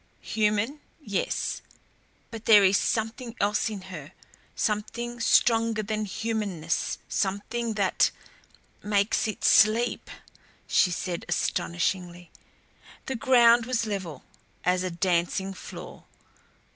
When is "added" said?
11.03-11.25